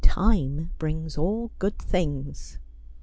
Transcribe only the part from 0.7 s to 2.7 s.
brings all good things.'